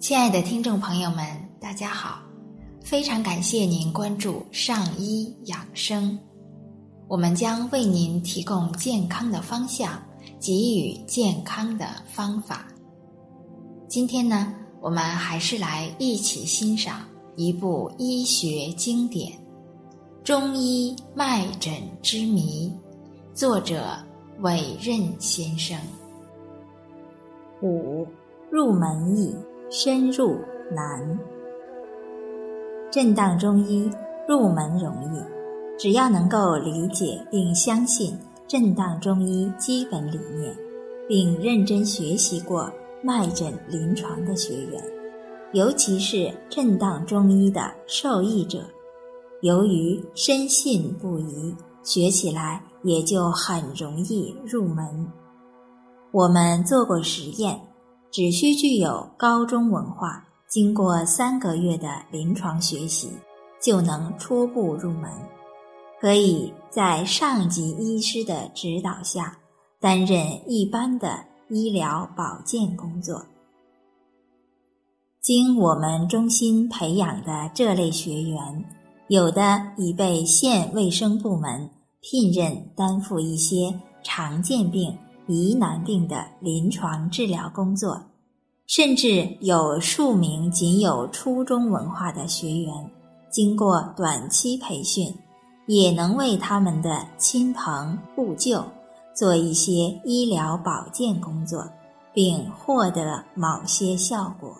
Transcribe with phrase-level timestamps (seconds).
[0.00, 1.26] 亲爱的听众朋友们，
[1.60, 2.22] 大家好！
[2.80, 6.18] 非常感谢您关注上医养生，
[7.06, 10.02] 我们将为您提供健康的方向，
[10.40, 12.66] 给予健康的方法。
[13.88, 17.02] 今天呢，我们还是来一起欣赏
[17.36, 19.30] 一部医学经典
[20.24, 22.72] 《中医脉诊之谜》，
[23.36, 23.98] 作者
[24.38, 25.78] 韦任先生。
[27.60, 28.06] 五
[28.50, 29.30] 入门易。
[29.72, 30.36] 深入
[30.72, 31.16] 难，
[32.90, 33.88] 震荡中医
[34.26, 35.22] 入门容易，
[35.78, 40.52] 只要能够理解并相信震荡中医基本理念，
[41.06, 42.68] 并认真学习过
[43.00, 44.82] 脉诊临床的学员，
[45.52, 48.64] 尤其是震荡中医的受益者，
[49.42, 54.84] 由于深信不疑，学起来也就很容易入门。
[56.10, 57.56] 我们做过实验。
[58.10, 63.10] 只需具有高中文化，经过三个月的临床学习，
[63.62, 65.10] 就能初步入门，
[66.00, 69.38] 可以在上级医师的指导下
[69.80, 73.24] 担任一般的医疗保健工作。
[75.20, 78.64] 经我们中心培养的这类学员，
[79.08, 84.96] 有的已被县卫生部门聘任担负一些常见病。
[85.30, 88.02] 疑难病的临床治疗工作，
[88.66, 92.74] 甚至有数名仅有初中文化的学员，
[93.30, 95.14] 经过短期培训，
[95.66, 98.64] 也能为他们的亲朋故旧
[99.14, 101.64] 做一些医疗保健工作，
[102.12, 104.56] 并获得某些效果。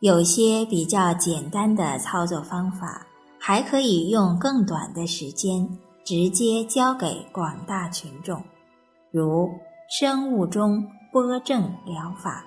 [0.00, 3.06] 有些比较简单的操作方法，
[3.38, 5.66] 还可以用更短的时间
[6.04, 8.42] 直接教给广大群众。
[9.12, 9.50] 如
[9.90, 10.82] 生物钟
[11.12, 12.42] 波正疗法，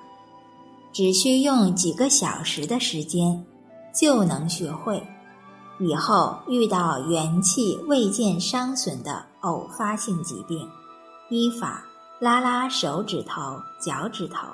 [0.92, 3.46] 只需用几个小时的时间
[3.94, 5.00] 就能学会。
[5.80, 10.68] 以后遇到元气未见伤损的偶发性疾病，
[11.30, 11.86] 依法
[12.20, 13.42] 拉拉手指头、
[13.80, 14.48] 脚趾头，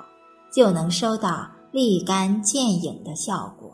[0.52, 3.72] 就能收到立竿见影的效果。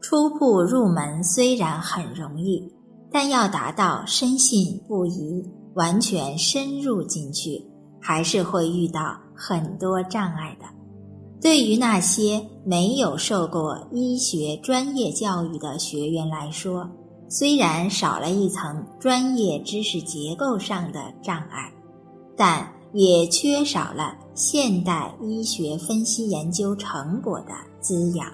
[0.00, 2.72] 初步入门虽然很容易，
[3.10, 5.42] 但要达到深信不疑。
[5.74, 7.64] 完全深入进去，
[8.00, 10.66] 还是会遇到很多障碍的。
[11.40, 16.88] 对于那些没有受过医学专业教育的学员来说，
[17.28, 21.72] 虽然少了一层专业知识结构上的障碍，
[22.36, 28.26] 但也缺少了现代医学分析研究成果的滋养。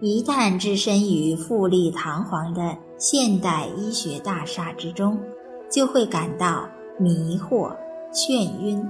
[0.00, 5.16] 一旦置身于富丽堂皇的现代医学大厦之中，
[5.72, 6.68] 就会感到
[6.98, 7.74] 迷惑、
[8.12, 8.86] 眩晕。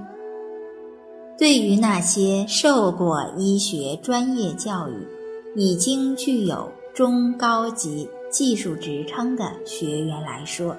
[1.37, 5.07] 对于那些受过医学专业教育、
[5.55, 10.75] 已经具有中高级技术职称的学员来说，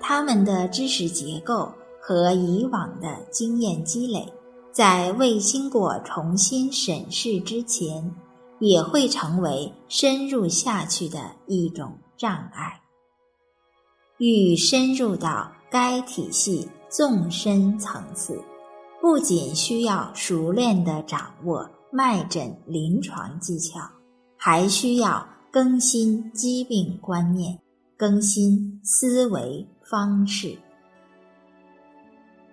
[0.00, 4.24] 他们的知识结构和以往的经验积累，
[4.70, 8.14] 在未经过重新审视之前，
[8.60, 12.80] 也会成为深入下去的一种障碍。
[14.18, 18.42] 欲深入到该体系纵深层次，
[19.00, 23.78] 不仅需要熟练地掌握脉诊临床技巧，
[24.36, 27.56] 还需要更新疾病观念、
[27.96, 30.58] 更新思维方式，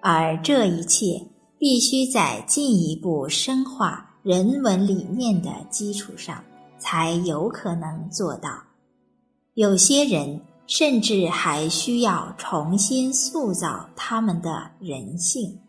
[0.01, 1.19] 而这一切
[1.57, 6.43] 必须在进一步深化人文理念的基础上，
[6.77, 8.51] 才有可能做到。
[9.55, 10.39] 有些人。
[10.67, 15.59] 甚至还需要重新塑造他们的人性、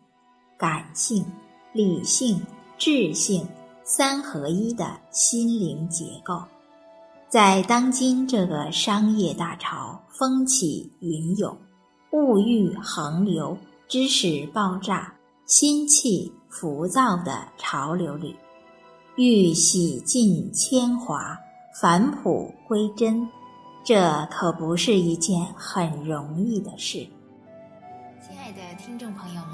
[0.57, 1.23] 感性、
[1.71, 2.41] 理性、
[2.77, 3.47] 智性
[3.83, 6.41] 三合一的心灵结构。
[7.29, 11.55] 在当今这个商业大潮风起云涌、
[12.11, 13.55] 物欲横流、
[13.87, 15.13] 知识爆炸、
[15.45, 18.35] 心气浮躁的潮流里，
[19.15, 21.37] 欲洗尽铅华、
[21.79, 23.29] 返璞归真。
[23.87, 27.07] 这可不是一件很容易的事。
[28.21, 29.53] 亲爱的听众朋友们，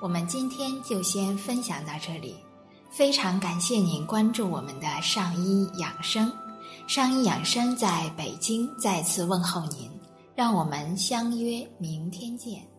[0.00, 2.34] 我们今天就先分享到这里。
[2.90, 6.32] 非常感谢您关注我们的上医养生，
[6.88, 9.88] 上医养生在北京再次问候您，
[10.34, 12.71] 让我们相约明天见。